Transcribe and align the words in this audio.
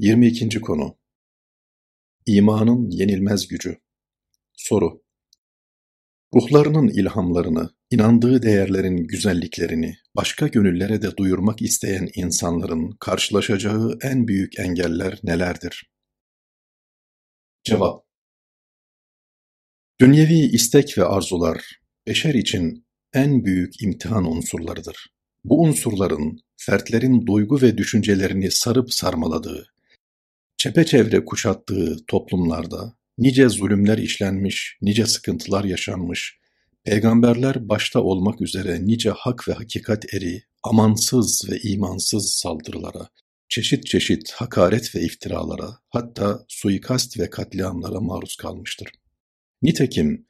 22. 0.00 0.60
konu 0.60 0.98
İmanın 2.26 2.90
yenilmez 2.90 3.48
gücü 3.48 3.78
Soru 4.56 5.02
Ruhlarının 6.34 6.88
ilhamlarını, 6.88 7.70
inandığı 7.90 8.42
değerlerin 8.42 8.96
güzelliklerini 8.96 9.96
başka 10.16 10.46
gönüllere 10.46 11.02
de 11.02 11.16
duyurmak 11.16 11.62
isteyen 11.62 12.08
insanların 12.14 12.90
karşılaşacağı 13.00 13.98
en 14.02 14.28
büyük 14.28 14.58
engeller 14.58 15.18
nelerdir? 15.22 15.90
Cevap 17.64 18.04
Dünyevi 20.00 20.38
istek 20.38 20.98
ve 20.98 21.04
arzular, 21.04 21.80
beşer 22.06 22.34
için 22.34 22.86
en 23.12 23.44
büyük 23.44 23.82
imtihan 23.82 24.24
unsurlarıdır. 24.24 25.06
Bu 25.44 25.62
unsurların, 25.62 26.38
fertlerin 26.56 27.26
duygu 27.26 27.62
ve 27.62 27.78
düşüncelerini 27.78 28.50
sarıp 28.50 28.92
sarmaladığı, 28.92 29.77
çepeçevre 30.58 31.24
kuşattığı 31.24 31.96
toplumlarda 32.06 32.94
nice 33.18 33.48
zulümler 33.48 33.98
işlenmiş, 33.98 34.78
nice 34.82 35.06
sıkıntılar 35.06 35.64
yaşanmış, 35.64 36.38
peygamberler 36.84 37.68
başta 37.68 38.00
olmak 38.02 38.40
üzere 38.40 38.86
nice 38.86 39.10
hak 39.10 39.48
ve 39.48 39.52
hakikat 39.52 40.14
eri, 40.14 40.42
amansız 40.62 41.50
ve 41.50 41.58
imansız 41.58 42.30
saldırılara, 42.30 43.08
çeşit 43.48 43.86
çeşit 43.86 44.30
hakaret 44.30 44.94
ve 44.94 45.00
iftiralara, 45.00 45.78
hatta 45.90 46.44
suikast 46.48 47.18
ve 47.18 47.30
katliamlara 47.30 48.00
maruz 48.00 48.36
kalmıştır. 48.36 48.88
Nitekim 49.62 50.26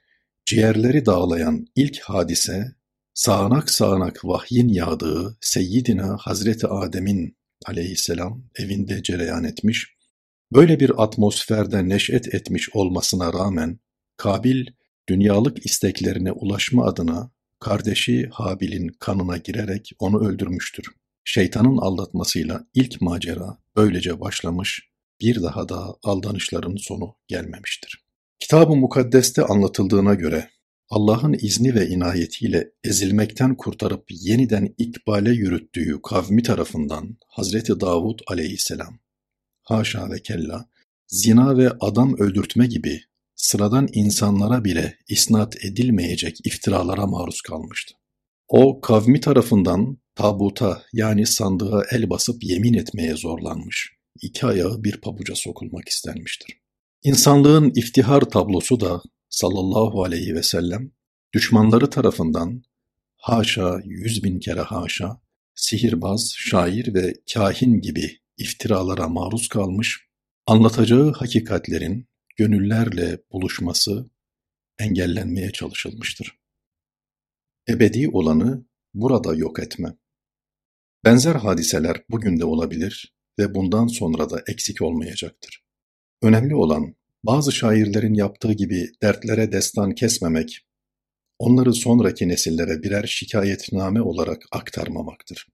ciğerleri 0.46 1.06
dağlayan 1.06 1.66
ilk 1.76 2.00
hadise, 2.00 2.72
sağanak 3.14 3.70
sağanak 3.70 4.24
vahyin 4.24 4.68
yağdığı 4.68 5.38
Seyyidina 5.40 6.16
Hazreti 6.20 6.66
Adem'in 6.66 7.36
aleyhisselam 7.66 8.44
evinde 8.56 9.02
cereyan 9.02 9.44
etmiş 9.44 9.97
Böyle 10.52 10.80
bir 10.80 11.02
atmosferde 11.02 11.88
neş'et 11.88 12.34
etmiş 12.34 12.68
olmasına 12.74 13.32
rağmen 13.32 13.78
Kabil 14.16 14.66
dünyalık 15.08 15.66
isteklerine 15.66 16.32
ulaşma 16.32 16.84
adına 16.86 17.30
kardeşi 17.60 18.28
Habil'in 18.32 18.88
kanına 18.88 19.36
girerek 19.36 19.90
onu 19.98 20.28
öldürmüştür. 20.28 20.86
Şeytanın 21.24 21.76
aldatmasıyla 21.76 22.66
ilk 22.74 23.00
macera 23.00 23.58
böylece 23.76 24.20
başlamış, 24.20 24.88
bir 25.20 25.42
daha 25.42 25.68
da 25.68 25.96
aldanışların 26.02 26.76
sonu 26.76 27.14
gelmemiştir. 27.26 28.04
Kitab-ı 28.38 28.76
Mukaddes'te 28.76 29.42
anlatıldığına 29.42 30.14
göre 30.14 30.50
Allah'ın 30.90 31.32
izni 31.32 31.74
ve 31.74 31.88
inayetiyle 31.88 32.70
ezilmekten 32.84 33.54
kurtarıp 33.54 34.04
yeniden 34.10 34.74
ikbale 34.78 35.30
yürüttüğü 35.30 36.02
kavmi 36.02 36.42
tarafından 36.42 37.16
Hazreti 37.28 37.80
Davud 37.80 38.18
aleyhisselam 38.26 38.98
haşa 39.68 40.10
ve 40.10 40.22
kella, 40.22 40.68
zina 41.06 41.56
ve 41.58 41.70
adam 41.80 42.14
öldürtme 42.18 42.66
gibi 42.66 43.00
sıradan 43.34 43.88
insanlara 43.92 44.64
bile 44.64 44.98
isnat 45.08 45.64
edilmeyecek 45.64 46.36
iftiralara 46.44 47.06
maruz 47.06 47.40
kalmıştı. 47.40 47.94
O 48.48 48.80
kavmi 48.80 49.20
tarafından 49.20 49.98
tabuta 50.14 50.82
yani 50.92 51.26
sandığa 51.26 51.82
el 51.90 52.10
basıp 52.10 52.44
yemin 52.44 52.74
etmeye 52.74 53.16
zorlanmış, 53.16 53.92
iki 54.22 54.46
ayağı 54.46 54.84
bir 54.84 55.00
pabuca 55.00 55.34
sokulmak 55.34 55.88
istenmiştir. 55.88 56.60
İnsanlığın 57.02 57.72
iftihar 57.74 58.20
tablosu 58.20 58.80
da 58.80 59.02
sallallahu 59.28 60.04
aleyhi 60.04 60.34
ve 60.34 60.42
sellem 60.42 60.90
düşmanları 61.32 61.90
tarafından 61.90 62.62
haşa 63.16 63.80
yüz 63.84 64.24
bin 64.24 64.40
kere 64.40 64.60
haşa 64.60 65.20
sihirbaz, 65.54 66.32
şair 66.36 66.94
ve 66.94 67.14
kahin 67.34 67.80
gibi 67.80 68.18
iftiralara 68.38 69.08
maruz 69.08 69.48
kalmış, 69.48 70.08
anlatacağı 70.46 71.12
hakikatlerin 71.12 72.08
gönüllerle 72.36 73.18
buluşması 73.32 74.10
engellenmeye 74.78 75.50
çalışılmıştır. 75.50 76.38
Ebedi 77.68 78.08
olanı 78.08 78.66
burada 78.94 79.34
yok 79.34 79.58
etme. 79.58 79.96
Benzer 81.04 81.34
hadiseler 81.34 82.04
bugün 82.10 82.40
de 82.40 82.44
olabilir 82.44 83.14
ve 83.38 83.54
bundan 83.54 83.86
sonra 83.86 84.30
da 84.30 84.42
eksik 84.48 84.82
olmayacaktır. 84.82 85.64
Önemli 86.22 86.54
olan 86.54 86.94
bazı 87.24 87.52
şairlerin 87.52 88.14
yaptığı 88.14 88.52
gibi 88.52 88.90
dertlere 89.02 89.52
destan 89.52 89.94
kesmemek, 89.94 90.66
onları 91.38 91.74
sonraki 91.74 92.28
nesillere 92.28 92.82
birer 92.82 93.06
şikayetname 93.06 94.02
olarak 94.02 94.42
aktarmamaktır. 94.52 95.48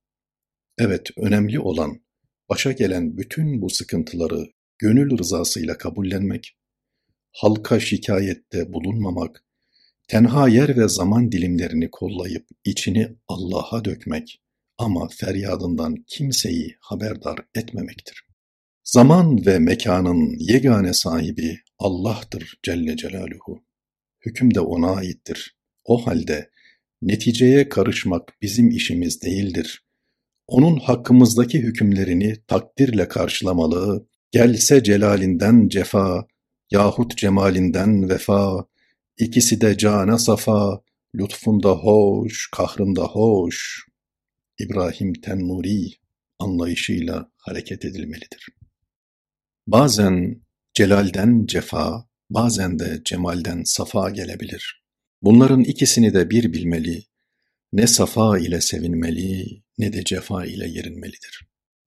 Evet, 0.79 1.11
önemli 1.17 1.61
olan 1.61 2.01
başa 2.49 2.73
gelen 2.73 3.17
bütün 3.17 3.63
bu 3.63 3.71
sıkıntıları 3.71 4.47
gönül 4.79 5.19
rızasıyla 5.19 5.79
kabullenmek, 5.79 6.57
halka 7.33 7.81
şikayette 7.81 8.73
bulunmamak, 8.73 9.45
tenha 10.09 10.49
yer 10.49 10.77
ve 10.77 10.89
zaman 10.89 11.33
dilimlerini 11.33 11.91
kollayıp 11.91 12.47
içini 12.65 13.17
Allah'a 13.29 13.85
dökmek 13.85 14.41
ama 14.79 15.09
feryadından 15.09 16.05
kimseyi 16.07 16.77
haberdar 16.81 17.39
etmemektir. 17.55 18.25
Zaman 18.85 19.47
ve 19.47 19.59
mekanın 19.59 20.37
yegane 20.39 20.95
sahibi 20.95 21.61
Allah'tır 21.79 22.59
Celle 22.63 22.97
Celaluhu. 22.97 23.65
Hüküm 24.27 24.55
de 24.55 24.61
O'na 24.61 24.91
aittir. 24.91 25.57
O 25.85 26.07
halde 26.07 26.51
neticeye 27.03 27.69
karışmak 27.69 28.33
bizim 28.43 28.71
işimiz 28.71 29.23
değildir. 29.23 29.84
Onun 30.47 30.79
hakkımızdaki 30.79 31.59
hükümlerini 31.59 32.37
takdirle 32.47 33.09
karşılamalı, 33.09 34.07
gelse 34.31 34.83
celalinden 34.83 35.69
cefa, 35.69 36.27
yahut 36.71 37.17
cemalinden 37.17 38.09
vefa, 38.09 38.67
ikisi 39.19 39.61
de 39.61 39.79
cana 39.79 40.19
safa, 40.19 40.81
lütfunda 41.15 41.71
hoş, 41.71 42.49
kahrında 42.53 43.03
hoş. 43.05 43.87
İbrahim 44.59 45.13
Tennuri 45.13 45.91
anlayışıyla 46.39 47.31
hareket 47.37 47.85
edilmelidir. 47.85 48.49
Bazen 49.67 50.43
celalden 50.75 51.47
cefa, 51.47 52.09
bazen 52.31 52.79
de 52.79 53.01
cemalden 53.05 53.63
safa 53.65 54.11
gelebilir. 54.11 54.85
Bunların 55.23 55.61
ikisini 55.61 56.15
de 56.15 56.31
bir 56.31 56.53
bilmeli, 56.53 57.05
ne 57.73 57.87
safa 57.87 58.39
ile 58.39 58.61
sevinmeli, 58.61 59.64
ne 59.79 59.93
de 59.93 60.05
cefa 60.05 60.45
ile 60.45 60.69
yerinmelidir. 60.69 61.47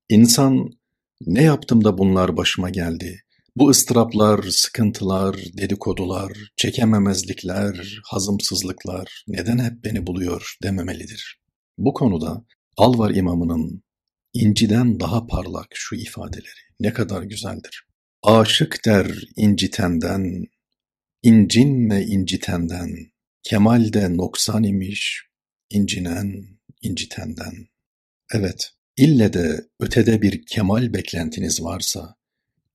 İnsan, 0.09 0.69
ne 1.21 1.43
yaptım 1.43 1.83
da 1.83 1.97
bunlar 1.97 2.37
başıma 2.37 2.69
geldi, 2.69 3.21
bu 3.55 3.69
ıstıraplar, 3.69 4.43
sıkıntılar, 4.43 5.35
dedikodular, 5.57 6.31
çekememezlikler, 6.57 7.99
hazımsızlıklar 8.03 9.23
neden 9.27 9.57
hep 9.57 9.83
beni 9.83 10.07
buluyor 10.07 10.55
dememelidir. 10.63 11.39
Bu 11.77 11.93
konuda 11.93 12.45
Alvar 12.77 13.15
imamının 13.15 13.83
inciden 14.33 14.99
daha 14.99 15.27
parlak 15.27 15.67
şu 15.73 15.95
ifadeleri 15.95 16.61
ne 16.79 16.93
kadar 16.93 17.23
güzeldir. 17.23 17.87
Aşık 18.23 18.85
der 18.85 19.11
incitenden, 19.35 20.45
incinme 21.23 22.01
incitenden, 22.01 22.89
kemalde 23.43 24.17
noksan 24.17 24.63
imiş, 24.63 25.23
incinen, 25.69 26.47
incitenden. 26.81 27.67
Evet, 28.34 28.70
ille 28.96 29.32
de 29.32 29.66
ötede 29.80 30.22
bir 30.22 30.46
kemal 30.46 30.94
beklentiniz 30.94 31.62
varsa, 31.62 32.14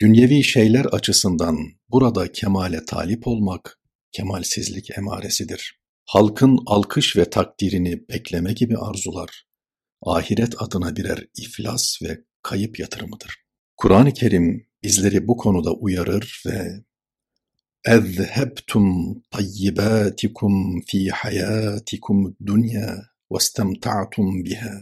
dünyevi 0.02 0.44
şeyler 0.44 0.85
açısından 0.85 1.58
burada 1.90 2.31
kemale 2.31 2.85
talip 2.85 3.28
olmak, 3.28 3.80
kemalsizlik 4.12 4.97
emaresidir. 4.97 5.80
Halkın 6.06 6.59
alkış 6.66 7.18
ve 7.18 7.30
takdirini 7.30 8.09
bekleme 8.09 8.53
gibi 8.53 8.78
arzular, 8.78 9.46
ahiret 10.02 10.62
adına 10.62 10.96
birer 10.96 11.28
iflas 11.38 12.02
ve 12.02 12.22
kayıp 12.44 12.80
yatırımıdır. 12.80 13.35
Kur'an-ı 13.78 14.13
Kerim 14.13 14.68
bizleri 14.84 15.28
bu 15.28 15.38
konuda 15.38 15.73
uyarır 15.73 16.44
ve 16.46 16.84
اَذْهَبْتُمْ 17.88 18.85
طَيِّبَاتِكُمْ 19.35 20.53
ف۪ي 20.90 21.11
حَيَاتِكُمُ 21.22 22.17
الدُّنْيَا 22.32 22.90
وَاسْتَمْتَعْتُمْ 23.32 24.26
بِهَا 24.46 24.73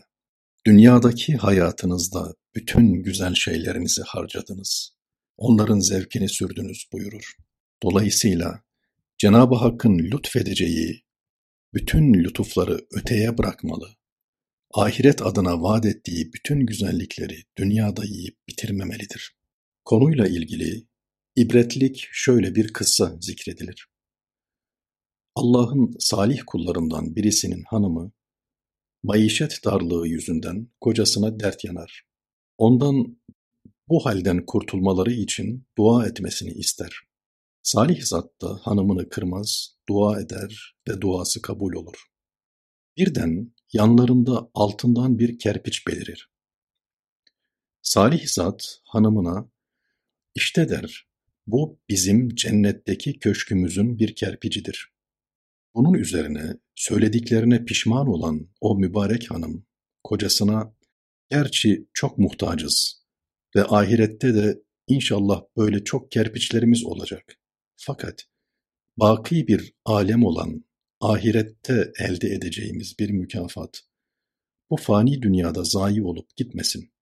Dünyadaki 0.67 1.37
hayatınızda 1.37 2.35
bütün 2.55 3.03
güzel 3.03 3.35
şeylerinizi 3.35 4.03
harcadınız. 4.03 4.95
Onların 5.37 5.79
zevkini 5.79 6.29
sürdünüz 6.29 6.89
buyurur. 6.93 7.37
Dolayısıyla 7.83 8.63
Cenab-ı 9.19 9.55
Hakk'ın 9.55 9.99
lütfedeceği 9.99 11.05
bütün 11.75 12.15
lütufları 12.15 12.87
öteye 12.93 13.39
bırakmalı. 13.39 13.89
Ahiret 14.75 15.23
adına 15.23 15.63
vaat 15.63 15.87
ettiği 15.87 16.33
bütün 16.33 16.67
güzellikleri 16.67 17.43
dünyada 17.59 18.05
yiyip 18.05 18.39
bitirmemelidir. 18.49 19.37
Konuyla 19.85 20.27
ilgili 20.27 20.87
ibretlik 21.37 22.09
şöyle 22.13 22.55
bir 22.55 22.73
kıssa 22.73 23.17
zikredilir. 23.21 23.89
Allah'ın 25.35 25.95
salih 25.99 26.43
kullarından 26.47 27.17
birisinin 27.17 27.65
hanımı 27.69 28.13
Maişet 29.03 29.65
darlığı 29.65 30.09
yüzünden 30.09 30.69
kocasına 30.81 31.41
dert 31.41 31.65
yanar. 31.65 32.03
Ondan 32.59 33.21
bu 33.89 34.07
halden 34.07 34.47
kurtulmaları 34.47 35.13
için 35.13 35.67
dua 35.79 36.07
etmesini 36.07 36.51
ister. 36.51 37.01
Salih 37.63 38.03
zat 38.03 38.41
da 38.43 38.61
hanımını 38.63 39.09
kırmaz, 39.09 39.77
dua 39.89 40.21
eder 40.21 40.77
ve 40.89 41.01
duası 41.01 41.43
kabul 41.43 41.73
olur. 41.73 42.07
Birden 42.97 43.55
yanlarında 43.73 44.51
altından 44.55 45.19
bir 45.19 45.39
kerpiç 45.39 45.87
belirir. 45.87 46.31
Salih 47.83 48.27
zat 48.27 48.81
hanımına, 48.85 49.51
işte 50.35 50.69
der, 50.69 51.09
bu 51.47 51.81
bizim 51.89 52.29
cennetteki 52.35 53.19
köşkümüzün 53.19 53.99
bir 53.99 54.15
kerpicidir. 54.15 54.93
Bunun 55.75 55.95
üzerine 55.95 56.57
söylediklerine 56.75 57.65
pişman 57.65 58.07
olan 58.07 58.49
o 58.61 58.79
mübarek 58.79 59.31
hanım 59.31 59.67
kocasına 60.05 60.75
gerçi 61.31 61.89
çok 61.93 62.19
muhtacız 62.19 63.05
ve 63.57 63.65
ahirette 63.65 64.35
de 64.35 64.63
inşallah 64.87 65.43
böyle 65.57 65.85
çok 65.85 66.11
kerpiçlerimiz 66.11 66.85
olacak. 66.85 67.39
Fakat 67.77 68.25
baki 68.97 69.49
bir 69.49 69.73
alem 69.85 70.25
olan 70.25 70.65
ahirette 71.01 71.93
elde 71.99 72.29
edeceğimiz 72.29 72.99
bir 72.99 73.11
mükafat 73.11 73.83
bu 74.71 74.77
fani 74.77 75.23
dünyada 75.23 75.65
zayi 75.65 76.03
olup 76.03 76.37
gitmesin. 76.37 76.93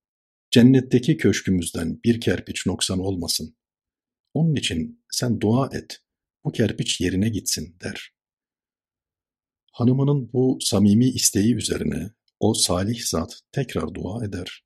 Cennetteki 0.50 1.17
köşkümüzden 1.17 2.00
bir 2.05 2.21
kerpiç 2.21 2.67
noksan 2.67 2.99
olmasın. 2.99 3.56
Onun 4.35 4.55
için 4.55 5.05
sen 5.12 5.41
dua 5.41 5.71
et, 5.73 6.00
bu 6.44 6.53
kerpiç 6.53 7.00
yerine 7.00 7.29
gitsin 7.29 7.76
der. 7.85 8.18
Hanımının 9.78 10.32
bu 10.32 10.58
samimi 10.60 11.08
isteği 11.08 11.54
üzerine 11.54 12.10
o 12.40 12.54
salih 12.54 13.04
zat 13.04 13.40
tekrar 13.52 13.94
dua 13.94 14.25
eder. 14.25 14.64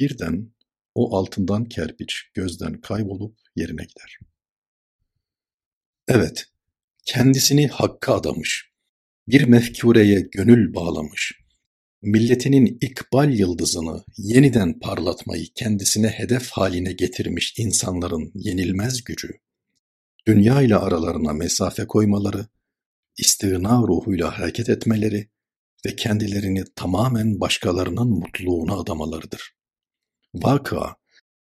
Birden 0.00 0.52
o 0.94 1.16
altından 1.16 1.64
kerpiç 1.64 2.30
gözden 2.34 2.80
kaybolup 2.80 3.36
yerine 3.56 3.82
gider. 3.82 4.18
Evet, 6.08 6.44
kendisini 7.04 7.68
hakka 7.68 8.14
adamış, 8.14 8.70
bir 9.28 9.44
mefkureye 9.44 10.20
gönül 10.20 10.74
bağlamış, 10.74 11.32
milletinin 12.02 12.78
ikbal 12.80 13.32
yıldızını 13.32 14.04
yeniden 14.18 14.78
parlatmayı 14.80 15.46
kendisine 15.54 16.08
hedef 16.08 16.50
haline 16.50 16.92
getirmiş 16.92 17.54
insanların 17.58 18.32
yenilmez 18.34 19.04
gücü, 19.04 19.28
dünya 20.26 20.62
ile 20.62 20.76
aralarına 20.76 21.32
mesafe 21.32 21.86
koymaları, 21.86 22.46
istigna 23.18 23.78
ruhuyla 23.78 24.38
hareket 24.38 24.68
etmeleri 24.68 25.28
ve 25.86 25.96
kendilerini 25.96 26.64
tamamen 26.76 27.40
başkalarının 27.40 28.08
mutluluğuna 28.08 28.80
adamalarıdır. 28.80 29.52
Vaka, 30.34 30.96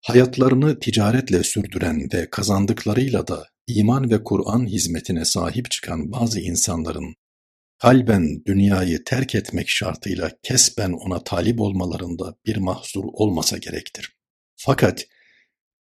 hayatlarını 0.02 0.80
ticaretle 0.80 1.44
sürdüren 1.44 2.08
ve 2.14 2.30
kazandıklarıyla 2.30 3.28
da 3.28 3.48
iman 3.68 4.12
ve 4.12 4.24
Kur'an 4.24 4.66
hizmetine 4.66 5.26
sahip 5.26 5.72
çıkan 5.72 6.12
bazı 6.12 6.40
insanların 6.40 7.16
kalben 7.78 8.46
dünyayı 8.46 9.04
terk 9.04 9.36
etmek 9.36 9.70
şartıyla 9.70 10.32
kesben 10.44 10.92
ona 10.92 11.24
talip 11.24 11.62
olmalarında 11.62 12.36
bir 12.46 12.58
mahzur 12.58 13.04
olmasa 13.04 13.58
gerektir. 13.58 14.18
Fakat 14.56 15.06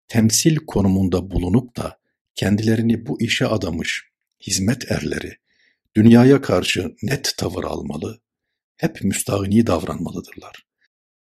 temsil 0.09 0.57
konumunda 0.57 1.31
bulunup 1.31 1.77
da 1.77 1.99
kendilerini 2.35 3.07
bu 3.07 3.21
işe 3.21 3.47
adamış 3.47 4.05
hizmet 4.47 4.91
erleri 4.91 5.42
dünyaya 5.97 6.41
karşı 6.41 6.95
net 7.03 7.35
tavır 7.37 7.65
almalı, 7.65 8.21
hep 8.77 9.05
müstahni 9.05 9.67
davranmalıdırlar. 9.67 10.67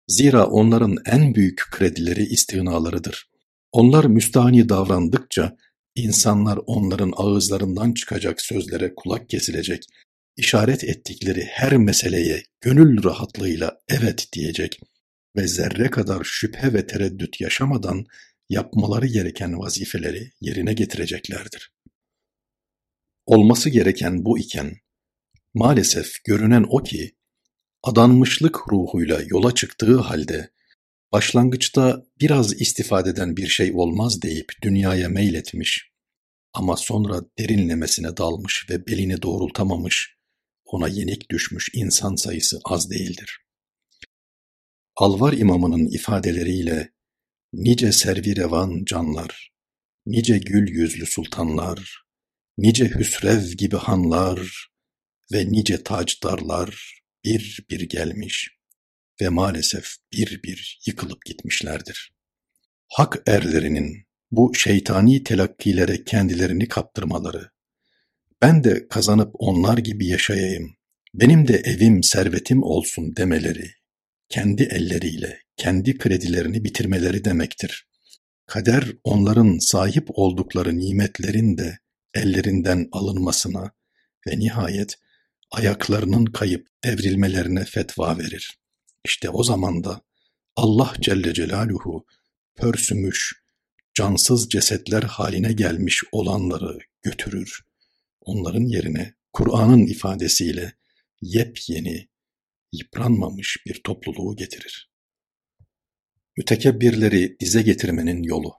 Zira 0.08 0.46
onların 0.46 0.96
en 1.06 1.34
büyük 1.34 1.62
kredileri 1.70 2.22
istihnalarıdır. 2.22 3.30
Onlar 3.72 4.04
müstahni 4.04 4.68
davrandıkça 4.68 5.56
insanlar 5.94 6.58
onların 6.66 7.12
ağızlarından 7.16 7.92
çıkacak 7.92 8.40
sözlere 8.40 8.94
kulak 8.96 9.28
kesilecek, 9.28 9.84
işaret 10.36 10.84
ettikleri 10.84 11.44
her 11.44 11.76
meseleye 11.76 12.42
gönül 12.60 13.04
rahatlığıyla 13.04 13.78
evet 13.88 14.28
diyecek 14.32 14.80
ve 15.36 15.48
zerre 15.48 15.90
kadar 15.90 16.24
şüphe 16.24 16.72
ve 16.72 16.86
tereddüt 16.86 17.40
yaşamadan 17.40 18.04
yapmaları 18.48 19.06
gereken 19.06 19.58
vazifeleri 19.58 20.30
yerine 20.40 20.72
getireceklerdir. 20.72 21.75
Olması 23.26 23.70
gereken 23.70 24.24
bu 24.24 24.38
iken, 24.38 24.76
maalesef 25.54 26.24
görünen 26.24 26.64
o 26.68 26.82
ki, 26.82 27.16
adanmışlık 27.82 28.72
ruhuyla 28.72 29.20
yola 29.26 29.54
çıktığı 29.54 29.98
halde, 29.98 30.50
başlangıçta 31.12 32.06
biraz 32.20 32.60
istifadeden 32.60 33.36
bir 33.36 33.46
şey 33.46 33.72
olmaz 33.74 34.22
deyip 34.22 34.52
dünyaya 34.62 35.08
meyletmiş, 35.08 35.90
ama 36.52 36.76
sonra 36.76 37.20
derinlemesine 37.38 38.16
dalmış 38.16 38.66
ve 38.70 38.86
belini 38.86 39.22
doğrultamamış, 39.22 40.16
ona 40.64 40.88
yenik 40.88 41.30
düşmüş 41.30 41.68
insan 41.74 42.14
sayısı 42.14 42.60
az 42.64 42.90
değildir. 42.90 43.38
Alvar 44.96 45.32
imamının 45.32 45.86
ifadeleriyle, 45.86 46.92
nice 47.52 47.92
servirevan 47.92 48.84
canlar, 48.84 49.52
nice 50.06 50.38
gül 50.38 50.68
yüzlü 50.68 51.06
sultanlar, 51.06 52.05
Nice 52.58 52.84
Hüsrev 52.84 53.52
gibi 53.52 53.76
hanlar 53.76 54.68
ve 55.32 55.52
nice 55.52 55.82
tacdarlar 55.82 57.00
bir 57.24 57.66
bir 57.70 57.80
gelmiş 57.80 58.50
ve 59.20 59.28
maalesef 59.28 59.96
bir 60.12 60.42
bir 60.42 60.80
yıkılıp 60.86 61.24
gitmişlerdir. 61.24 62.12
Hak 62.88 63.22
erlerinin 63.26 64.06
bu 64.30 64.54
şeytani 64.54 65.24
telakkilere 65.24 66.04
kendilerini 66.04 66.68
kaptırmaları, 66.68 67.50
ben 68.42 68.64
de 68.64 68.88
kazanıp 68.88 69.30
onlar 69.34 69.78
gibi 69.78 70.06
yaşayayım, 70.06 70.76
benim 71.14 71.48
de 71.48 71.54
evim 71.54 72.02
servetim 72.02 72.62
olsun 72.62 73.16
demeleri, 73.16 73.70
kendi 74.28 74.62
elleriyle 74.62 75.38
kendi 75.56 75.98
kredilerini 75.98 76.64
bitirmeleri 76.64 77.24
demektir. 77.24 77.86
Kader 78.46 78.84
onların 79.04 79.58
sahip 79.58 80.06
oldukları 80.08 80.78
nimetlerin 80.78 81.58
de 81.58 81.78
ellerinden 82.16 82.88
alınmasına 82.92 83.72
ve 84.26 84.38
nihayet 84.38 84.98
ayaklarının 85.50 86.24
kayıp 86.24 86.68
devrilmelerine 86.84 87.64
fetva 87.64 88.18
verir. 88.18 88.58
İşte 89.04 89.30
o 89.30 89.42
zaman 89.42 89.84
da 89.84 90.00
Allah 90.56 90.94
Celle 91.00 91.34
Celaluhu 91.34 92.06
pörsümüş, 92.56 93.42
cansız 93.94 94.48
cesetler 94.48 95.02
haline 95.02 95.52
gelmiş 95.52 96.02
olanları 96.12 96.78
götürür. 97.02 97.60
Onların 98.20 98.64
yerine 98.64 99.14
Kur'an'ın 99.32 99.86
ifadesiyle 99.86 100.72
yepyeni, 101.20 102.08
yıpranmamış 102.72 103.56
bir 103.66 103.82
topluluğu 103.84 104.36
getirir. 104.36 104.90
Mütekebbirleri 106.36 107.36
dize 107.40 107.62
getirmenin 107.62 108.22
yolu. 108.22 108.54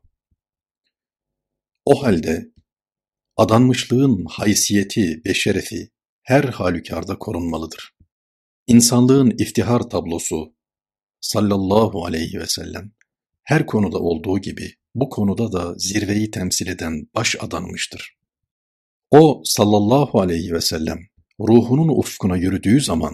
O 1.85 2.03
halde 2.03 2.51
Adanmışlığın 3.37 4.25
haysiyeti 4.29 5.21
ve 5.25 5.33
şerefi 5.33 5.89
her 6.23 6.43
halükarda 6.43 7.17
korunmalıdır. 7.19 7.91
İnsanlığın 8.67 9.29
iftihar 9.29 9.79
tablosu 9.79 10.53
sallallahu 11.21 12.05
aleyhi 12.05 12.39
ve 12.39 12.47
sellem 12.47 12.91
her 13.43 13.65
konuda 13.65 13.97
olduğu 13.97 14.39
gibi 14.39 14.73
bu 14.95 15.09
konuda 15.09 15.51
da 15.51 15.73
zirveyi 15.77 16.31
temsil 16.31 16.67
eden 16.67 17.07
baş 17.15 17.35
adanmıştır. 17.39 18.17
O 19.11 19.41
sallallahu 19.45 20.19
aleyhi 20.19 20.53
ve 20.53 20.61
sellem 20.61 20.99
ruhunun 21.39 21.87
ufkuna 21.87 22.37
yürüdüğü 22.37 22.81
zaman 22.81 23.13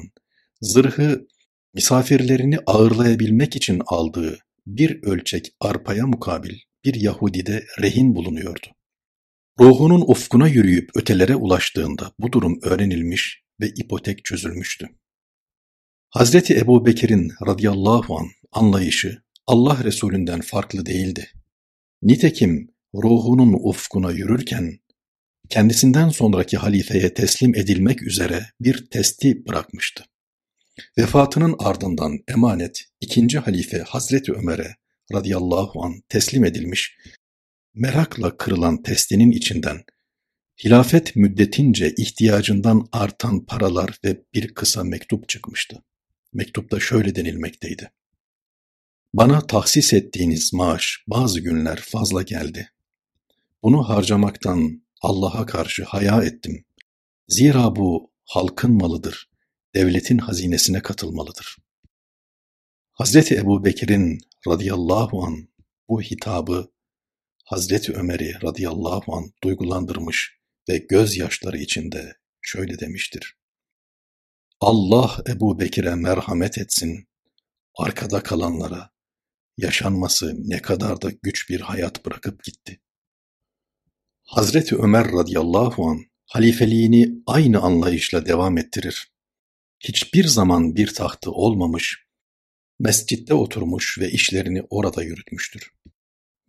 zırhı 0.61 1.27
misafirlerini 1.73 2.57
ağırlayabilmek 2.65 3.55
için 3.55 3.81
aldığı 3.85 4.39
bir 4.67 5.03
ölçek 5.03 5.55
arpaya 5.59 6.07
mukabil 6.07 6.57
bir 6.85 6.93
Yahudide 6.93 7.63
rehin 7.81 8.15
bulunuyordu. 8.15 8.67
Ruhunun 9.59 10.01
ufkuna 10.07 10.47
yürüyüp 10.47 10.89
ötelere 10.95 11.35
ulaştığında 11.35 12.11
bu 12.19 12.31
durum 12.31 12.59
öğrenilmiş 12.63 13.43
ve 13.61 13.69
ipotek 13.69 14.25
çözülmüştü. 14.25 14.89
Hazreti 16.09 16.57
Ebu 16.57 16.85
Bekir'in 16.85 17.31
radıyallahu 17.47 18.17
an 18.17 18.27
anlayışı 18.51 19.23
Allah 19.47 19.83
Resulünden 19.83 20.41
farklı 20.41 20.85
değildi. 20.85 21.27
Nitekim 22.01 22.69
ruhunun 22.95 23.53
ufkuna 23.53 24.11
yürürken 24.11 24.79
kendisinden 25.49 26.09
sonraki 26.09 26.57
halifeye 26.57 27.13
teslim 27.13 27.55
edilmek 27.55 28.03
üzere 28.03 28.45
bir 28.61 28.89
testi 28.89 29.45
bırakmıştı. 29.45 30.05
Vefatının 30.97 31.55
ardından 31.59 32.19
emanet 32.27 32.85
ikinci 33.01 33.39
halife 33.39 33.79
Hazreti 33.79 34.33
Ömer'e 34.33 34.75
radıyallahu 35.13 35.83
an 35.83 35.93
teslim 36.09 36.45
edilmiş 36.45 36.97
merakla 37.73 38.37
kırılan 38.37 38.83
testinin 38.83 39.31
içinden 39.31 39.83
hilafet 40.63 41.15
müddetince 41.15 41.93
ihtiyacından 41.97 42.87
artan 42.91 43.45
paralar 43.45 43.99
ve 44.03 44.21
bir 44.33 44.53
kısa 44.53 44.83
mektup 44.83 45.29
çıkmıştı. 45.29 45.83
Mektupta 46.33 46.79
şöyle 46.79 47.15
denilmekteydi. 47.15 47.91
Bana 49.13 49.47
tahsis 49.47 49.93
ettiğiniz 49.93 50.53
maaş 50.53 51.03
bazı 51.07 51.39
günler 51.39 51.81
fazla 51.81 52.21
geldi. 52.21 52.69
Bunu 53.63 53.89
harcamaktan 53.89 54.83
Allah'a 55.01 55.45
karşı 55.45 55.83
haya 55.83 56.23
ettim. 56.23 56.65
Zira 57.27 57.75
bu 57.75 58.11
halkın 58.25 58.71
malıdır, 58.71 59.29
devletin 59.75 60.17
hazinesine 60.17 60.81
katılmalıdır. 60.81 61.57
Hazreti 62.91 63.35
Ebu 63.35 63.65
Bekir'in 63.65 64.19
radıyallahu 64.47 65.23
an 65.23 65.47
bu 65.89 66.01
hitabı 66.01 66.72
Hazreti 67.43 67.93
Ömer'i 67.93 68.33
radıyallahu 68.43 69.15
an 69.15 69.33
duygulandırmış 69.43 70.37
ve 70.69 70.77
gözyaşları 70.77 71.57
içinde 71.57 72.17
şöyle 72.41 72.79
demiştir. 72.79 73.37
Allah 74.59 75.23
Ebu 75.27 75.59
Bekir'e 75.59 75.95
merhamet 75.95 76.57
etsin, 76.57 77.07
arkada 77.77 78.23
kalanlara, 78.23 78.89
yaşanması 79.57 80.33
ne 80.49 80.61
kadar 80.61 81.01
da 81.01 81.11
güç 81.21 81.49
bir 81.49 81.61
hayat 81.61 82.05
bırakıp 82.05 82.43
gitti. 82.43 82.81
Hazreti 84.23 84.75
Ömer 84.75 85.11
radıyallahu 85.11 85.85
an 85.89 85.99
halifeliğini 86.25 87.23
aynı 87.25 87.59
anlayışla 87.59 88.25
devam 88.25 88.57
ettirir. 88.57 89.13
Hiçbir 89.79 90.27
zaman 90.27 90.75
bir 90.75 90.93
tahtı 90.93 91.31
olmamış, 91.31 92.05
mescitte 92.79 93.33
oturmuş 93.33 93.97
ve 93.99 94.11
işlerini 94.11 94.63
orada 94.69 95.03
yürütmüştür. 95.03 95.71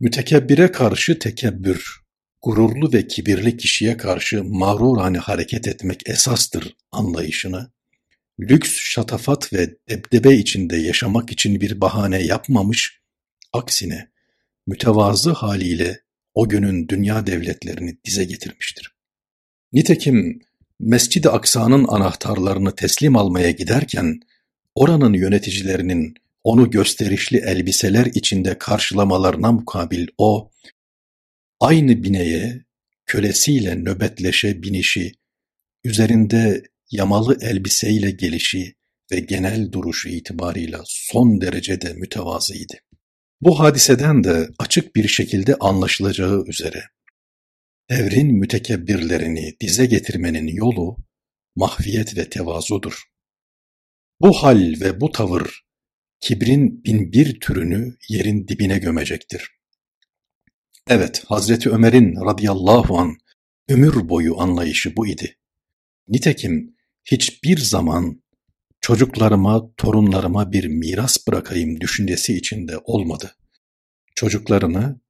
Mütekebbire 0.00 0.72
karşı 0.72 1.18
tekebbür, 1.18 2.00
gururlu 2.42 2.92
ve 2.92 3.06
kibirli 3.06 3.56
kişiye 3.56 3.96
karşı 3.96 4.44
mağrurane 4.44 5.18
hareket 5.18 5.68
etmek 5.68 6.08
esastır 6.08 6.76
anlayışını, 6.92 7.72
lüks, 8.40 8.76
şatafat 8.76 9.52
ve 9.52 9.76
debdebe 9.88 10.34
içinde 10.36 10.76
yaşamak 10.76 11.32
için 11.32 11.60
bir 11.60 11.80
bahane 11.80 12.22
yapmamış, 12.22 13.00
aksine 13.52 14.08
mütevazı 14.66 15.32
haliyle 15.32 16.00
o 16.34 16.48
günün 16.48 16.88
dünya 16.88 17.26
devletlerini 17.26 17.98
dize 18.04 18.24
getirmiştir. 18.24 18.94
Nitekim 19.72 20.40
Mescid-i 20.80 21.28
Aksa'nın 21.28 21.84
anahtarlarını 21.88 22.74
teslim 22.74 23.16
almaya 23.16 23.50
giderken, 23.50 24.20
oranın 24.74 25.12
yöneticilerinin 25.12 26.14
onu 26.44 26.70
gösterişli 26.70 27.38
elbiseler 27.38 28.06
içinde 28.06 28.58
karşılamalarına 28.58 29.52
mukabil 29.52 30.06
o, 30.18 30.50
aynı 31.60 32.02
bineye 32.02 32.64
kölesiyle 33.06 33.74
nöbetleşe 33.76 34.62
binişi, 34.62 35.12
üzerinde 35.84 36.62
yamalı 36.90 37.38
elbiseyle 37.40 38.10
gelişi 38.10 38.74
ve 39.12 39.20
genel 39.20 39.72
duruşu 39.72 40.08
itibarıyla 40.08 40.82
son 40.86 41.40
derecede 41.40 41.92
mütevazıydı. 41.92 42.74
Bu 43.40 43.60
hadiseden 43.60 44.24
de 44.24 44.48
açık 44.58 44.96
bir 44.96 45.08
şekilde 45.08 45.54
anlaşılacağı 45.54 46.44
üzere, 46.46 46.82
devrin 47.90 48.34
mütekebbirlerini 48.34 49.56
dize 49.60 49.86
getirmenin 49.86 50.46
yolu 50.46 50.96
mahfiyet 51.56 52.16
ve 52.16 52.30
tevazudur. 52.30 53.02
Bu 54.20 54.32
hal 54.32 54.74
ve 54.80 55.00
bu 55.00 55.12
tavır 55.12 55.63
kibrin 56.24 56.84
bin 56.84 57.12
bir 57.12 57.40
türünü 57.40 57.96
yerin 58.08 58.48
dibine 58.48 58.78
gömecektir. 58.78 59.50
Evet, 60.88 61.22
Hazreti 61.26 61.70
Ömer'in 61.70 62.16
radıyallahu 62.26 62.98
an 62.98 63.16
ömür 63.68 64.08
boyu 64.08 64.40
anlayışı 64.40 64.96
bu 64.96 65.06
idi. 65.06 65.36
Nitekim 66.08 66.76
hiçbir 67.04 67.58
zaman 67.58 68.22
çocuklarıma, 68.80 69.74
torunlarıma 69.76 70.52
bir 70.52 70.64
miras 70.64 71.26
bırakayım 71.28 71.80
düşüncesi 71.80 72.36
içinde 72.36 72.78
olmadı. 72.78 73.36
Çocuklarını 74.14 75.00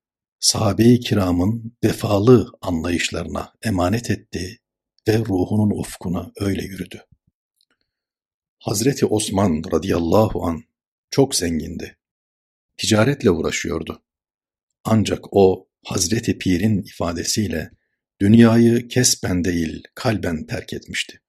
sahabe-i 0.40 1.00
kiramın 1.00 1.76
vefalı 1.84 2.52
anlayışlarına 2.60 3.52
emanet 3.62 4.10
etti 4.10 4.58
ve 5.08 5.18
ruhunun 5.18 5.80
ufkuna 5.80 6.32
öyle 6.40 6.62
yürüdü. 6.62 7.04
Hazreti 8.58 9.06
Osman 9.06 9.62
radıyallahu 9.72 10.46
an 10.46 10.64
çok 11.14 11.34
zengindi. 11.34 11.96
Ticaretle 12.76 13.30
uğraşıyordu. 13.30 14.02
Ancak 14.84 15.24
o 15.30 15.68
Hazreti 15.84 16.38
Pir'in 16.38 16.82
ifadesiyle 16.82 17.70
dünyayı 18.20 18.88
kesben 18.88 19.44
değil 19.44 19.82
kalben 19.94 20.46
terk 20.46 20.72
etmişti. 20.72 21.20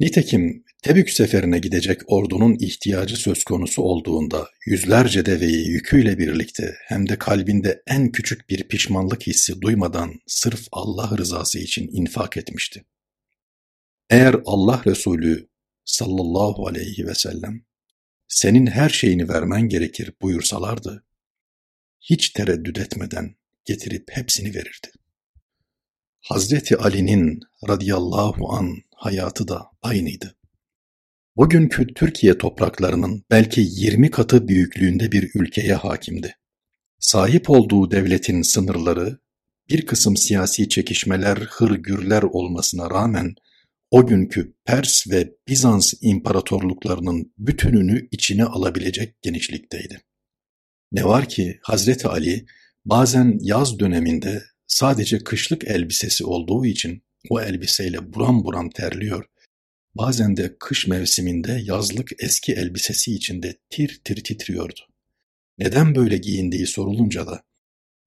Nitekim 0.00 0.64
Tebük 0.82 1.10
seferine 1.10 1.58
gidecek 1.58 2.00
ordunun 2.06 2.56
ihtiyacı 2.60 3.16
söz 3.16 3.44
konusu 3.44 3.82
olduğunda 3.82 4.48
yüzlerce 4.66 5.26
deveyi 5.26 5.68
yüküyle 5.68 6.18
birlikte 6.18 6.74
hem 6.86 7.08
de 7.08 7.18
kalbinde 7.18 7.82
en 7.86 8.12
küçük 8.12 8.50
bir 8.50 8.68
pişmanlık 8.68 9.26
hissi 9.26 9.60
duymadan 9.60 10.14
sırf 10.26 10.66
Allah 10.72 11.18
rızası 11.18 11.58
için 11.58 11.88
infak 11.92 12.36
etmişti. 12.36 12.84
Eğer 14.10 14.36
Allah 14.46 14.82
Resulü 14.86 15.48
sallallahu 15.84 16.66
aleyhi 16.66 17.06
ve 17.06 17.14
sellem 17.14 17.66
senin 18.28 18.66
her 18.66 18.88
şeyini 18.88 19.28
vermen 19.28 19.68
gerekir 19.68 20.12
buyursalardı, 20.22 21.04
hiç 22.00 22.30
tereddüt 22.30 22.78
etmeden 22.78 23.34
getirip 23.64 24.08
hepsini 24.10 24.54
verirdi. 24.54 24.90
Hazreti 26.20 26.76
Ali'nin 26.76 27.40
radıyallahu 27.68 28.52
an 28.52 28.76
hayatı 28.94 29.48
da 29.48 29.70
aynıydı. 29.82 30.36
Bugünkü 31.36 31.86
Türkiye 31.94 32.38
topraklarının 32.38 33.24
belki 33.30 33.60
20 33.60 34.10
katı 34.10 34.48
büyüklüğünde 34.48 35.12
bir 35.12 35.30
ülkeye 35.34 35.74
hakimdi. 35.74 36.36
Sahip 36.98 37.50
olduğu 37.50 37.90
devletin 37.90 38.42
sınırları 38.42 39.18
bir 39.68 39.86
kısım 39.86 40.16
siyasi 40.16 40.68
çekişmeler, 40.68 41.36
hırgürler 41.36 42.22
olmasına 42.22 42.90
rağmen 42.90 43.34
o 43.96 44.06
günkü 44.06 44.54
Pers 44.64 45.10
ve 45.10 45.32
Bizans 45.48 45.94
imparatorluklarının 46.00 47.32
bütününü 47.38 48.08
içine 48.10 48.44
alabilecek 48.44 49.22
genişlikteydi. 49.22 50.00
Ne 50.92 51.04
var 51.04 51.28
ki 51.28 51.58
Hazreti 51.62 52.08
Ali 52.08 52.46
bazen 52.84 53.38
yaz 53.40 53.78
döneminde 53.78 54.42
sadece 54.66 55.18
kışlık 55.18 55.64
elbisesi 55.64 56.24
olduğu 56.24 56.66
için 56.66 57.02
o 57.30 57.40
elbiseyle 57.40 58.12
buram 58.12 58.44
buram 58.44 58.70
terliyor, 58.70 59.24
bazen 59.94 60.36
de 60.36 60.56
kış 60.60 60.86
mevsiminde 60.86 61.60
yazlık 61.62 62.10
eski 62.18 62.52
elbisesi 62.52 63.14
içinde 63.14 63.56
tir 63.70 64.00
tir 64.04 64.24
titriyordu. 64.24 64.80
Neden 65.58 65.94
böyle 65.94 66.16
giyindiği 66.16 66.66
sorulunca 66.66 67.26
da 67.26 67.42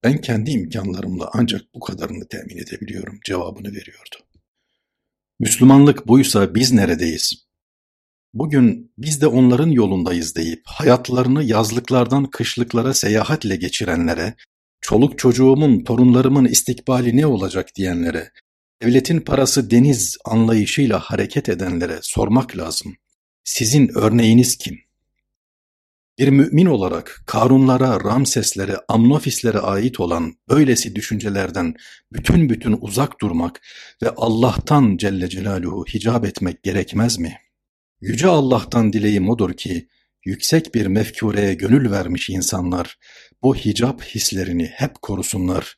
ben 0.04 0.22
kendi 0.22 0.52
imkanlarımla 0.52 1.30
ancak 1.34 1.62
bu 1.76 1.80
kadarını 1.80 2.28
temin 2.28 2.58
edebiliyorum 2.58 3.20
cevabını 3.26 3.68
veriyordu. 3.68 4.29
Müslümanlık 5.40 6.08
buysa 6.08 6.56
biz 6.56 6.72
neredeyiz? 6.72 7.34
Bugün 8.34 8.92
biz 8.98 9.22
de 9.22 9.28
onların 9.28 9.70
yolundayız 9.70 10.36
deyip 10.36 10.62
hayatlarını 10.66 11.44
yazlıklardan 11.44 12.26
kışlıklara 12.26 12.94
seyahatle 12.94 13.56
geçirenlere, 13.56 14.36
çoluk 14.82 15.20
çocuğumun, 15.20 15.84
torunlarımın 15.84 16.46
istikbali 16.46 17.18
ne 17.18 17.26
olacak 17.26 17.70
diyenlere, 17.76 18.32
devletin 18.84 19.20
parası 19.20 19.72
deniz 19.72 20.18
anlayışıyla 20.26 21.00
hareket 21.00 21.50
edenlere 21.50 22.00
sormak 22.02 22.58
lazım. 22.58 22.96
Sizin 23.44 23.92
örneğiniz 23.96 24.58
kim? 24.58 24.80
Bir 26.20 26.28
mümin 26.28 26.66
olarak 26.66 27.24
Karunlara, 27.26 28.04
Ramseslere, 28.04 28.78
Amnofislere 28.88 29.60
ait 29.60 30.00
olan 30.00 30.34
böylesi 30.50 30.96
düşüncelerden 30.96 31.76
bütün 32.14 32.50
bütün 32.50 32.78
uzak 32.82 33.22
durmak 33.22 33.62
ve 34.04 34.10
Allah'tan 34.10 34.98
Celle 34.98 35.30
Celaluhu 35.30 35.86
hicap 35.94 36.26
etmek 36.26 36.64
gerekmez 36.64 37.20
mi? 37.20 37.38
Yüce 38.02 38.28
Allah'tan 38.28 38.94
dileğim 38.94 39.30
odur 39.30 39.54
ki, 39.54 39.88
yüksek 40.26 40.76
bir 40.76 40.86
mefkureye 40.86 41.54
gönül 41.54 41.92
vermiş 41.92 42.30
insanlar, 42.30 42.98
bu 43.44 43.56
hicap 43.56 44.04
hislerini 44.04 44.66
hep 44.66 45.02
korusunlar. 45.02 45.78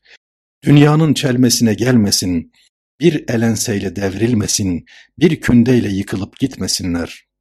Dünyanın 0.63 1.13
çelmesine 1.13 1.73
gelmesin, 1.73 2.51
bir 2.99 3.29
elenseyle 3.29 3.95
devrilmesin, 3.95 4.85
bir 5.19 5.41
kündeyle 5.41 5.89
yıkılıp 5.89 6.39
gitmesinler. 6.39 7.31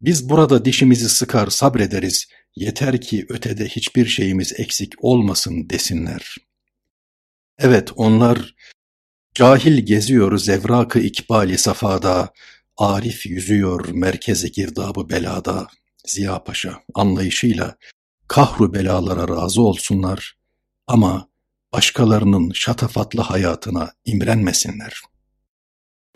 Biz 0.00 0.28
burada 0.28 0.64
dişimizi 0.64 1.08
sıkar 1.08 1.46
sabrederiz, 1.46 2.26
yeter 2.56 3.00
ki 3.00 3.26
ötede 3.28 3.68
hiçbir 3.68 4.06
şeyimiz 4.06 4.60
eksik 4.60 5.04
olmasın 5.04 5.70
desinler. 5.70 6.36
Evet 7.58 7.90
onlar 7.96 8.54
cahil 9.34 9.86
geziyor 9.86 10.38
zevrakı 10.38 10.98
ikbali 10.98 11.58
safada, 11.58 12.32
arif 12.76 13.26
yüzüyor 13.26 13.88
merkeze 13.88 14.48
girdabı 14.48 15.08
belada. 15.08 15.68
Ziya 16.06 16.44
Paşa 16.44 16.82
anlayışıyla 16.94 17.76
kahru 18.28 18.74
belalara 18.74 19.28
razı 19.28 19.62
olsunlar 19.62 20.36
ama 20.86 21.28
başkalarının 21.72 22.52
şatafatlı 22.52 23.22
hayatına 23.22 23.92
imrenmesinler. 24.04 25.00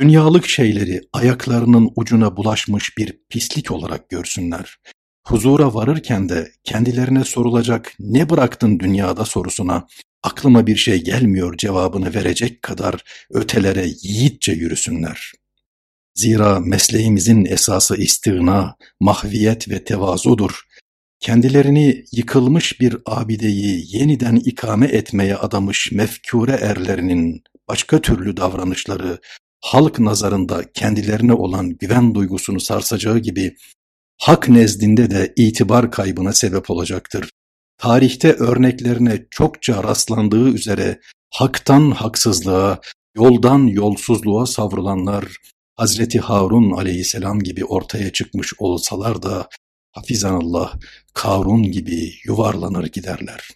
Dünyalık 0.00 0.48
şeyleri 0.48 1.00
ayaklarının 1.12 1.90
ucuna 1.96 2.36
bulaşmış 2.36 2.98
bir 2.98 3.18
pislik 3.28 3.70
olarak 3.70 4.08
görsünler. 4.08 4.78
Huzura 5.26 5.75
varırken 5.75 6.28
de 6.28 6.52
kendilerine 6.64 7.25
sorulacak 7.25 7.92
ne 7.99 8.30
bıraktın 8.30 8.78
dünyada 8.78 9.25
sorusuna 9.25 9.87
aklıma 10.23 10.66
bir 10.66 10.76
şey 10.76 11.04
gelmiyor 11.04 11.56
cevabını 11.56 12.14
verecek 12.14 12.62
kadar 12.62 13.04
ötelere 13.30 13.87
yiğitçe 14.02 14.52
yürüsünler. 14.52 15.33
Zira 16.14 16.61
mesleğimizin 16.61 17.45
esası 17.45 17.97
istigna, 17.97 18.76
mahviyet 19.00 19.68
ve 19.68 19.85
tevazudur. 19.85 20.61
Kendilerini 21.21 22.04
yıkılmış 22.12 22.80
bir 22.80 22.97
abideyi 23.06 23.97
yeniden 23.97 24.37
ikame 24.37 24.87
etmeye 24.87 25.37
adamış 25.37 25.92
mefkure 25.92 26.52
erlerinin 26.52 27.42
başka 27.68 28.00
türlü 28.00 28.37
davranışları 28.37 29.18
halk 29.61 29.99
nazarında 29.99 30.73
kendilerine 30.73 31.33
olan 31.33 31.71
güven 31.71 32.14
duygusunu 32.14 32.61
sarsacağı 32.61 33.18
gibi 33.18 33.56
hak 34.18 34.49
nezdinde 34.49 35.11
de 35.11 35.32
itibar 35.37 35.90
kaybına 35.90 36.32
sebep 36.32 36.70
olacaktır. 36.70 37.30
Tarihte 37.78 38.32
örneklerine 38.32 39.26
çokça 39.30 39.82
rastlandığı 39.82 40.49
üzere 40.49 41.00
haktan 41.30 41.90
haksızlığa, 41.90 42.80
yoldan 43.16 43.66
yolsuzluğa 43.66 44.46
savrulanlar 44.46 45.37
Hazreti 45.76 46.18
Harun 46.20 46.70
aleyhisselam 46.70 47.40
gibi 47.40 47.64
ortaya 47.64 48.12
çıkmış 48.12 48.52
olsalar 48.58 49.23
da 49.23 49.49
hafizanallah 49.92 50.75
Karun 51.14 51.62
gibi 51.62 52.12
yuvarlanır 52.25 52.87
giderler. 52.87 53.50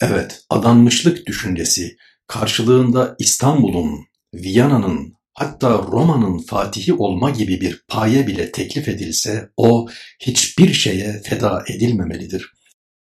Evet, 0.00 0.44
adanmışlık 0.50 1.26
düşüncesi 1.26 1.96
karşılığında 2.26 3.16
İstanbul'un, 3.18 4.06
Viyana'nın, 4.34 5.14
hatta 5.34 5.78
Roma'nın 5.92 6.38
fatihi 6.38 6.92
olma 6.92 7.30
gibi 7.30 7.60
bir 7.60 7.84
paye 7.88 8.26
bile 8.26 8.52
teklif 8.52 8.88
edilse 8.88 9.48
o 9.56 9.88
hiçbir 10.20 10.72
şeye 10.72 11.22
feda 11.24 11.64
edilmemelidir. 11.68 12.52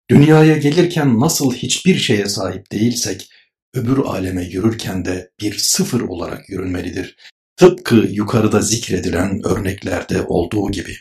Dünyaya 0.09 0.57
gelirken 0.57 1.19
nasıl 1.19 1.53
hiçbir 1.53 1.95
şeye 1.95 2.25
sahip 2.25 2.71
değilsek, 2.71 3.29
öbür 3.73 3.97
aleme 3.97 4.43
yürürken 4.43 5.05
de 5.05 5.31
bir 5.41 5.57
sıfır 5.57 6.01
olarak 6.01 6.49
yürünmelidir. 6.49 7.15
Tıpkı 7.57 7.95
yukarıda 7.95 8.61
zikredilen 8.61 9.41
örneklerde 9.45 10.21
olduğu 10.21 10.71
gibi. 10.71 10.95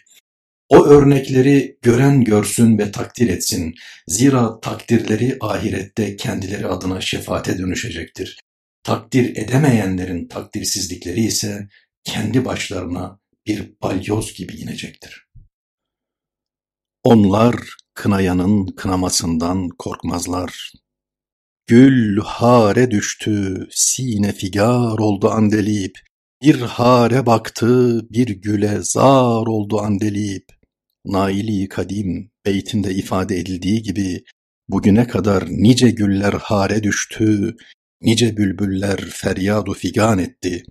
O 0.69 0.87
örnekleri 0.87 1.79
gören 1.83 2.25
görsün 2.25 2.79
ve 2.79 2.91
takdir 2.91 3.29
etsin. 3.29 3.75
Zira 4.09 4.61
takdirleri 4.61 5.37
ahirette 5.41 6.17
kendileri 6.17 6.67
adına 6.67 7.01
şefaate 7.01 7.59
dönüşecektir. 7.59 8.39
Takdir 8.89 9.37
edemeyenlerin 9.37 10.29
takdirsizlikleri 10.29 11.21
ise 11.21 11.69
kendi 12.05 12.45
başlarına 12.45 13.21
bir 13.47 13.73
balyoz 13.83 14.35
gibi 14.35 14.57
inecektir. 14.57 15.27
Onlar 17.05 17.57
kınayanın 17.95 18.67
kınamasından 18.67 19.69
korkmazlar. 19.69 20.73
Gül 21.67 22.21
hare 22.21 22.91
düştü, 22.91 23.67
sine 23.71 24.33
figar 24.33 24.99
oldu 24.99 25.31
andelip, 25.31 25.99
bir 26.43 26.61
hare 26.61 27.27
baktı, 27.27 28.01
bir 28.11 28.29
güle 28.29 28.79
zar 28.81 29.47
oldu 29.47 29.81
andelip. 29.81 30.45
Naili 31.05 31.69
Kadim 31.69 32.31
beytinde 32.47 32.95
ifade 32.95 33.37
edildiği 33.37 33.83
gibi 33.83 34.25
bugüne 34.69 35.07
kadar 35.07 35.45
nice 35.49 35.91
güller 35.91 36.33
hare 36.33 36.83
düştü, 36.83 37.57
nice 38.03 38.37
bülbüller 38.37 39.01
feryadu 39.11 39.75
figan 39.75 40.19
etti. 40.19 40.63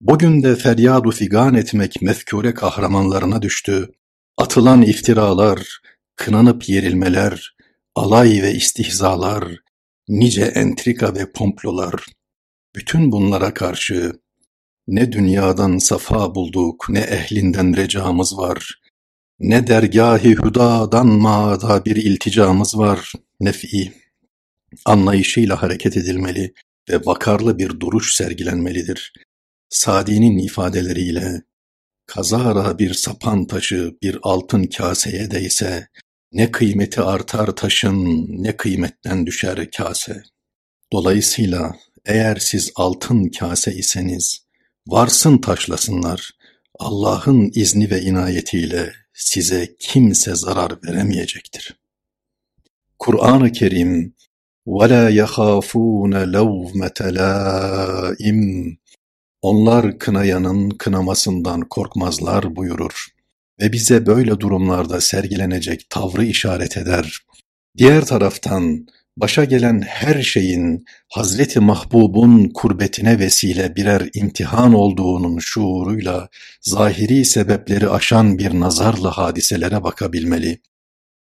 Bugün 0.00 0.42
de 0.42 0.56
feryadu 0.56 1.10
figan 1.10 1.54
etmek 1.54 2.02
mefkure 2.02 2.54
kahramanlarına 2.54 3.42
düştü. 3.42 3.88
Atılan 4.36 4.82
iftiralar, 4.82 5.80
kınanıp 6.16 6.68
yerilmeler, 6.68 7.56
alay 7.94 8.42
ve 8.42 8.54
istihzalar, 8.54 9.44
nice 10.08 10.44
entrika 10.44 11.14
ve 11.14 11.32
komplolar. 11.32 12.04
Bütün 12.76 13.12
bunlara 13.12 13.54
karşı 13.54 14.12
ne 14.88 15.12
dünyadan 15.12 15.78
safa 15.78 16.34
bulduk, 16.34 16.86
ne 16.88 17.00
ehlinden 17.00 17.76
recamız 17.76 18.38
var. 18.38 18.80
Ne 19.40 19.66
dergâhi 19.66 20.30
hüdadan 20.30 21.06
mağda 21.06 21.84
bir 21.84 21.96
ilticamız 21.96 22.78
var. 22.78 23.12
Nef'i, 23.40 23.92
anlayışıyla 24.84 25.62
hareket 25.62 25.96
edilmeli 25.96 26.54
ve 26.90 27.00
vakarlı 27.06 27.58
bir 27.58 27.80
duruş 27.80 28.14
sergilenmelidir. 28.14 29.12
Sadi'nin 29.68 30.38
ifadeleriyle, 30.38 31.42
kazara 32.06 32.78
bir 32.78 32.94
sapan 32.94 33.46
taşı 33.46 33.94
bir 34.02 34.18
altın 34.22 34.64
kaseye 34.64 35.30
değse, 35.30 35.88
ne 36.32 36.50
kıymeti 36.50 37.00
artar 37.00 37.56
taşın, 37.56 38.26
ne 38.28 38.56
kıymetten 38.56 39.26
düşer 39.26 39.70
kase. 39.70 40.22
Dolayısıyla 40.92 41.76
eğer 42.04 42.36
siz 42.36 42.72
altın 42.74 43.28
kase 43.28 43.74
iseniz, 43.74 44.38
varsın 44.86 45.38
taşlasınlar, 45.38 46.30
Allah'ın 46.78 47.50
izni 47.54 47.90
ve 47.90 48.02
inayetiyle 48.02 48.92
size 49.14 49.76
kimse 49.78 50.34
zarar 50.34 50.78
veremeyecektir. 50.84 51.76
Kur'an-ı 52.98 53.52
Kerim 53.52 54.14
وَلَا 54.67 55.09
يَخَافُونَ 55.09 56.13
لَوْمَةَ 56.35 56.99
لَائِمٍ 57.17 58.75
Onlar 59.41 59.99
kınayanın 59.99 60.69
kınamasından 60.69 61.61
korkmazlar 61.61 62.55
buyurur 62.55 63.07
ve 63.61 63.71
bize 63.71 64.05
böyle 64.05 64.39
durumlarda 64.39 65.01
sergilenecek 65.01 65.89
tavrı 65.89 66.25
işaret 66.25 66.77
eder. 66.77 67.19
Diğer 67.77 68.05
taraftan 68.05 68.87
başa 69.17 69.43
gelen 69.43 69.81
her 69.81 70.21
şeyin 70.21 70.85
Hazreti 71.09 71.59
Mahbub'un 71.59 72.49
kurbetine 72.49 73.19
vesile 73.19 73.75
birer 73.75 74.09
imtihan 74.13 74.73
olduğunun 74.73 75.39
şuuruyla 75.39 76.29
zahiri 76.61 77.25
sebepleri 77.25 77.89
aşan 77.89 78.37
bir 78.37 78.59
nazarla 78.59 79.17
hadiselere 79.17 79.83
bakabilmeli. 79.83 80.59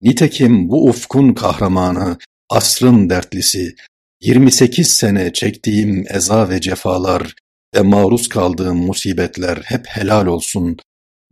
Nitekim 0.01 0.69
bu 0.69 0.85
ufkun 0.85 1.33
kahramanı, 1.33 2.17
asrın 2.50 3.10
dertlisi, 3.10 3.74
28 4.20 4.88
sene 4.88 5.32
çektiğim 5.32 6.04
eza 6.08 6.48
ve 6.48 6.60
cefalar 6.60 7.34
ve 7.74 7.82
maruz 7.82 8.28
kaldığım 8.28 8.76
musibetler 8.76 9.56
hep 9.64 9.86
helal 9.86 10.26
olsun. 10.26 10.76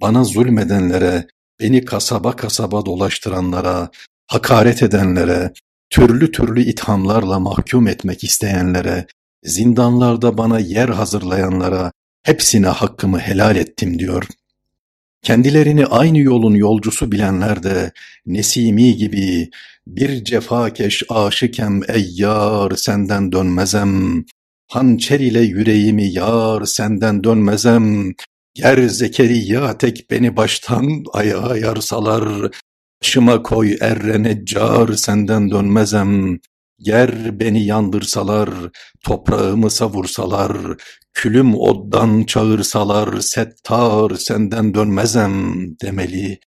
Bana 0.00 0.24
zulmedenlere, 0.24 1.27
beni 1.61 1.85
kasaba 1.85 2.37
kasaba 2.37 2.87
dolaştıranlara, 2.87 3.90
hakaret 4.27 4.83
edenlere, 4.83 5.53
türlü 5.90 6.33
türlü 6.33 6.62
ithamlarla 6.62 7.38
mahkum 7.38 7.88
etmek 7.88 8.24
isteyenlere, 8.24 9.07
zindanlarda 9.44 10.38
bana 10.38 10.59
yer 10.59 10.88
hazırlayanlara 10.88 11.92
hepsine 12.22 12.68
hakkımı 12.68 13.18
helal 13.18 13.57
ettim 13.57 13.98
diyor. 13.98 14.27
Kendilerini 15.24 15.87
aynı 15.87 16.18
yolun 16.18 16.54
yolcusu 16.54 17.12
bilenler 17.12 17.62
de 17.62 17.92
Nesimi 18.26 18.96
gibi 18.96 19.50
bir 19.87 20.24
cefakeş 20.24 21.02
aşıkem 21.08 21.80
ey 21.88 22.10
yar 22.14 22.70
senden 22.76 23.32
dönmezem. 23.32 24.24
Hançer 24.68 25.20
ile 25.20 25.40
yüreğimi 25.40 26.12
yar 26.12 26.64
senden 26.64 27.24
dönmezem. 27.24 28.12
Ger 28.54 28.88
Zekeriya 28.88 29.78
tek 29.78 30.10
beni 30.10 30.37
baştan 30.37 31.04
ayağa 31.12 31.56
yarsalar, 31.56 32.50
Başıma 33.02 33.42
koy 33.42 33.76
erre 33.80 34.22
neccar 34.22 34.92
senden 34.92 35.50
dönmezem. 35.50 36.38
Ger 36.78 37.40
beni 37.40 37.66
yandırsalar, 37.66 38.50
toprağımı 39.04 39.70
savursalar, 39.70 40.56
külüm 41.14 41.55
oddan 41.55 42.24
çağırsalar, 42.24 43.20
settar 43.20 44.16
senden 44.16 44.74
dönmezem 44.74 45.55
demeli 45.83 46.38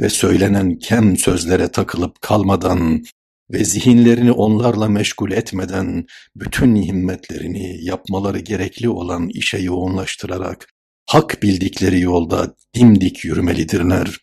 ve 0.00 0.08
söylenen 0.08 0.78
kem 0.78 1.16
sözlere 1.16 1.68
takılıp 1.68 2.22
kalmadan 2.22 3.04
ve 3.50 3.64
zihinlerini 3.64 4.32
onlarla 4.32 4.88
meşgul 4.88 5.30
etmeden 5.32 6.06
bütün 6.36 6.76
himmetlerini 6.76 7.84
yapmaları 7.84 8.38
gerekli 8.38 8.88
olan 8.88 9.28
işe 9.28 9.58
yoğunlaştırarak 9.58 10.68
hak 11.06 11.42
bildikleri 11.42 12.00
yolda 12.00 12.54
dimdik 12.74 13.24
yürümelidirler. 13.24 14.18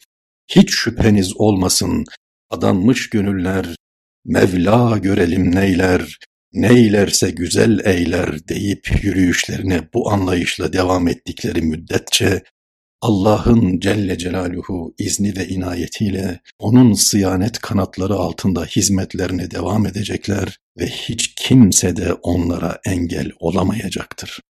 Hiç 0.48 0.74
şüpheniz 0.74 1.38
olmasın, 1.38 2.06
adanmış 2.50 3.10
gönüller, 3.10 3.76
Mevla 4.26 4.98
görelim 4.98 5.56
neyler, 5.56 6.18
neylerse 6.54 7.32
güzel 7.32 7.80
eyler 7.86 8.48
deyip 8.48 9.04
yürüyüşlerine 9.04 9.82
bu 9.94 10.12
anlayışla 10.12 10.74
devam 10.74 11.08
ettikleri 11.08 11.62
müddetçe, 11.62 12.44
Allah'ın 13.02 13.80
Celle 13.80 14.18
Celaluhu 14.18 14.96
izni 14.98 15.38
ve 15.38 15.48
inayetiyle 15.48 16.40
onun 16.60 16.94
sıyanet 16.94 17.60
kanatları 17.60 18.14
altında 18.14 18.66
hizmetlerine 18.66 19.52
devam 19.52 19.86
edecekler 19.86 20.60
ve 20.80 20.88
hiç 20.88 21.36
kimse 21.36 21.96
de 21.96 22.14
onlara 22.14 22.80
engel 22.86 23.32
olamayacaktır. 23.40 24.40